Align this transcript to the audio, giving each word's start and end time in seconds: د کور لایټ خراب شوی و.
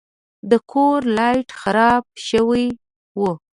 د 0.49 0.51
کور 0.71 0.99
لایټ 1.17 1.49
خراب 1.59 2.03
شوی 2.27 2.65
و. 3.19 3.21